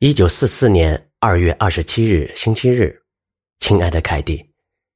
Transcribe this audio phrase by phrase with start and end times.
[0.00, 2.96] 一九四四年二月二十七日，星期日，
[3.58, 4.48] 亲爱的凯蒂，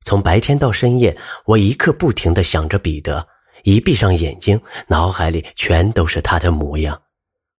[0.04, 3.27] 从白天到深夜，我一刻不停的想着彼得。
[3.65, 7.03] 一闭上眼睛，脑海里全都是他的模样，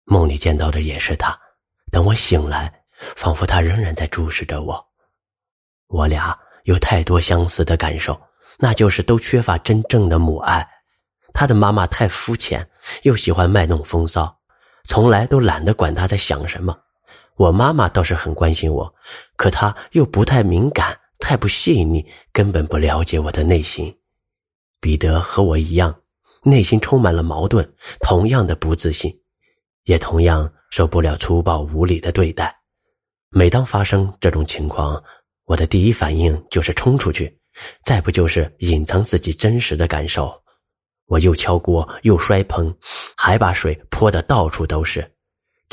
[0.06, 1.38] 梦里见到的也是他。
[1.92, 2.74] 等我醒来，
[3.18, 4.82] 仿佛他仍然在注视着我。
[5.88, 6.34] 我俩
[6.64, 8.18] 有太多相似的感受，
[8.58, 10.66] 那就是都缺乏真正的母爱。
[11.34, 12.66] 他的妈妈太肤浅，
[13.02, 14.34] 又喜欢卖弄风骚，
[14.86, 16.74] 从来都懒得管他在想什么。
[17.36, 18.94] 我妈妈倒是很关心我，
[19.36, 23.94] 可她又不太敏感，太不细腻，根本不了解我的内心。
[24.80, 25.96] 彼得和我一样，
[26.44, 27.68] 内心充满了矛盾，
[28.02, 29.18] 同样的不自信，
[29.86, 32.56] 也同样受不了粗暴无理的对待。
[33.30, 35.02] 每当发生这种情况，
[35.46, 37.40] 我的第一反应就是冲出去，
[37.84, 40.32] 再不就是隐藏自己真实的感受。
[41.08, 42.74] 我又敲锅又摔盆，
[43.18, 45.10] 还把水泼得到处都是。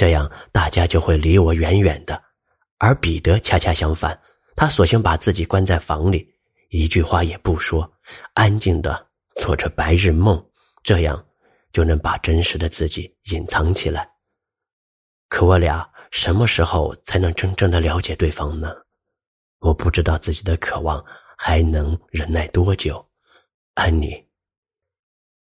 [0.01, 2.19] 这样，大家就会离我远远的，
[2.79, 4.19] 而彼得恰恰相反，
[4.57, 6.27] 他索性把自己关在房里，
[6.71, 7.87] 一句话也不说，
[8.33, 9.07] 安静的
[9.43, 10.43] 做着白日梦，
[10.83, 11.23] 这样
[11.71, 14.11] 就能把真实的自己隐藏起来。
[15.29, 18.73] 可我俩什么时候才能真正的了解对方呢？
[19.59, 21.05] 我不知道自己的渴望
[21.37, 23.07] 还能忍耐多久。
[23.75, 24.27] 安妮，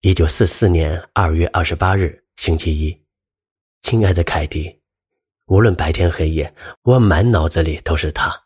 [0.01, 3.06] 一九四四年二月二十八日，星期一。
[3.89, 4.81] 亲爱的凯蒂，
[5.45, 8.37] 无论白天黑夜，我满脑子里都是他。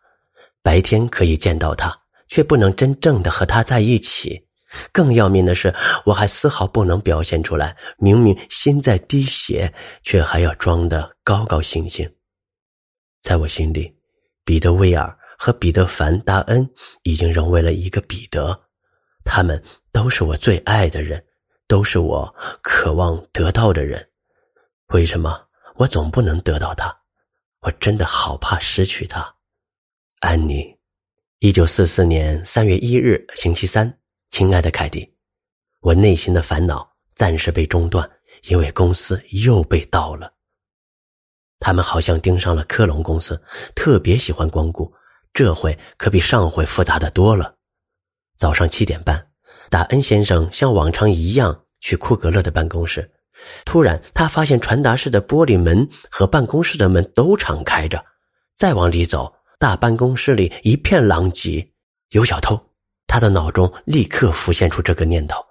[0.61, 1.92] 白天可以见到他，
[2.28, 4.39] 却不能真正的和他在一起。
[4.92, 5.73] 更要命的是，
[6.06, 7.75] 我还丝毫不能表现出来。
[7.97, 12.08] 明明心在滴血，却还要装得高高兴兴。
[13.23, 13.92] 在我心里，
[14.45, 16.69] 彼得·威尔和彼得·凡·达恩
[17.02, 18.56] 已经融为了一个彼得。
[19.23, 19.59] 他们
[19.92, 21.25] 都是我最爱的人，
[21.67, 22.31] 都是我
[22.62, 24.08] 渴望得到的人。
[24.92, 25.42] 为什么
[25.75, 26.94] 我总不能得到他？
[27.61, 29.34] 我真的好怕失去他。
[30.20, 30.78] 安妮，
[31.39, 33.97] 一九四四年三月一日，星期三。
[34.31, 35.13] 亲爱的凯蒂，
[35.80, 38.09] 我内心的烦恼暂时被中断，
[38.50, 40.34] 因为公司又被盗了。
[41.59, 43.41] 他们好像盯上了科隆公司，
[43.75, 44.94] 特别喜欢光顾。
[45.34, 47.56] 这回可比上回复杂的多了。
[48.38, 49.31] 早上七点半，
[49.69, 53.09] 达恩先生像往常一样去库格勒的办公室。
[53.66, 58.03] 突然，他发现传达室的玻璃门和办公室的门都敞开着。
[58.56, 61.68] 再往里走，大办公室里一片狼藉，
[62.09, 62.59] 有小偷。
[63.07, 65.44] 他的脑中立刻浮现出这个念头。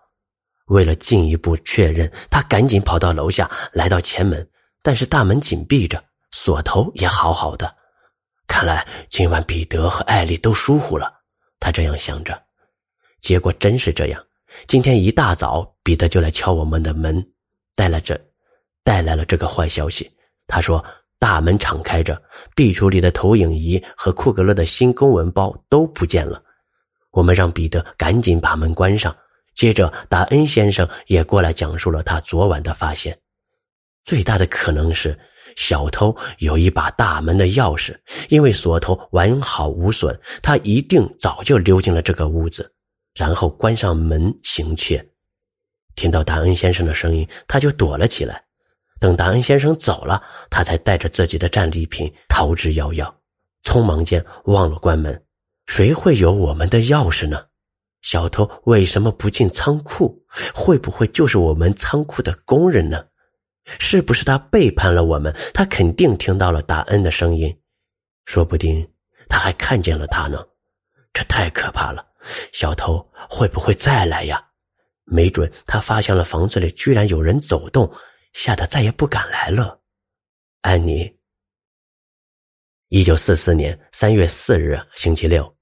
[0.66, 4.48] 为了进一步确认，他赶紧跑到楼下，来到前门，
[4.82, 7.74] 但是大门紧闭着，锁头也好好的。
[8.46, 11.12] 看来今晚彼得和艾丽都疏忽了。
[11.58, 12.40] 他这样想着。
[13.20, 14.24] 结果真是这样。
[14.66, 17.24] 今天一大早，彼得就来敲我们的门。
[17.80, 18.14] 带来这，
[18.84, 20.06] 带来了这个坏消息。
[20.46, 20.84] 他说
[21.18, 22.22] ：“大门敞开着，
[22.54, 26.42] 壁橱里的投影仪和库格勒的新公文包都不见了。”
[27.10, 29.16] 我们让彼得赶紧把门关上。
[29.54, 33.18] 接着，达恩先生也过来讲述了他昨晚的发现。
[34.04, 35.18] 最大的可能是
[35.56, 37.98] 小偷有一把大门的钥匙，
[38.28, 42.70] 因为锁头完好无损，他一定早就溜进了这个屋子，
[43.14, 45.02] 然后关上门行窃。
[45.94, 48.42] 听到达恩先生的声音，他就躲了起来。
[48.98, 53.12] 等达恩先生走了，他才带着自己的战利品逃之夭夭。
[53.62, 55.22] 匆忙间忘了关门，
[55.66, 57.44] 谁会有我们的钥匙呢？
[58.02, 60.18] 小偷为什么不进仓库？
[60.54, 63.04] 会不会就是我们仓库的工人呢？
[63.78, 65.34] 是不是他背叛了我们？
[65.52, 67.54] 他肯定听到了达恩的声音，
[68.24, 68.86] 说不定
[69.28, 70.42] 他还看见了他呢。
[71.12, 72.06] 这太可怕了！
[72.52, 74.42] 小偷会不会再来呀？
[75.10, 77.92] 没准他发现了房子里居然有人走动，
[78.32, 79.80] 吓得再也不敢来了。
[80.60, 81.18] 安妮，
[82.88, 85.56] 一九四四年三月四日，星期六，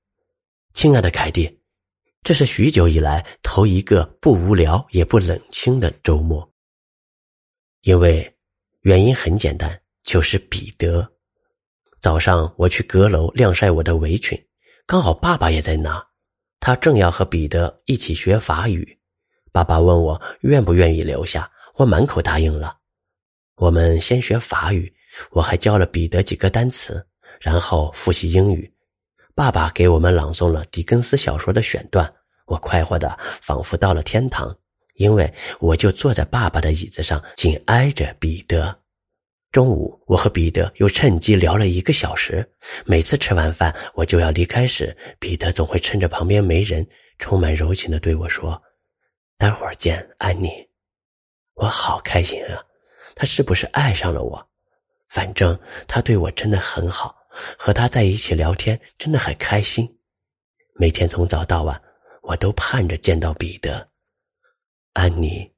[0.75, 1.61] 亲爱的凯蒂，
[2.23, 6.47] 这是许久以来头一个不无聊也不冷清的周末。
[7.83, 8.37] 因为
[8.81, 11.09] 原因很简单，就是彼得。
[12.01, 14.39] 早上我去阁楼晾晒我的围裙，
[14.85, 16.05] 刚好爸爸也在那，
[16.61, 18.98] 他正要和彼得一起学法语。
[19.53, 22.77] 爸爸问我愿不愿意留下，我满口答应了。
[23.57, 24.93] 我们先学法语，
[25.31, 27.05] 我还教了彼得几个单词，
[27.41, 28.73] 然后复习英语。
[29.35, 32.13] 爸爸给我们朗诵了狄更斯小说的选段，
[32.47, 34.57] 我快活的仿佛到了天堂，
[34.95, 38.77] 因为我就坐在爸爸的椅子上，紧挨着彼得。
[39.51, 42.47] 中午，我和彼得又趁机聊了一个小时。
[42.85, 46.87] 每次吃完饭，我就要离开时，彼得总会趁着旁边没人，
[47.19, 48.61] 充满柔情的对我说。
[49.39, 50.69] 待会儿见，安妮。
[51.55, 52.61] 我好开心啊！
[53.15, 54.51] 他是不是爱上了我？
[55.09, 57.17] 反正他对我真的很好，
[57.57, 59.99] 和他在一起聊天真的很开心。
[60.75, 61.81] 每天从早到晚，
[62.23, 63.89] 我都盼着见到彼得。
[64.93, 65.49] 安妮